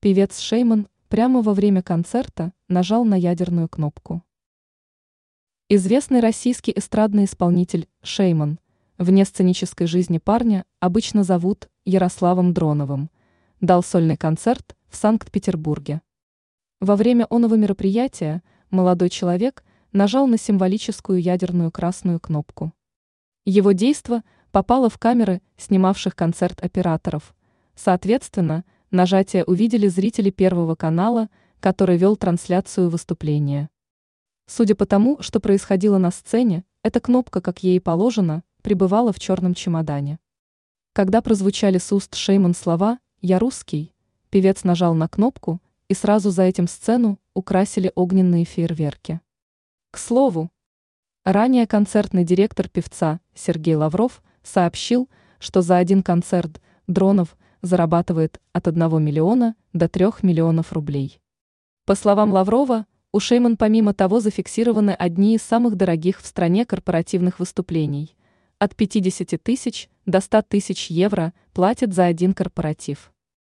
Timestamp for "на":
3.04-3.16, 20.28-20.38, 35.98-36.10, 44.94-45.08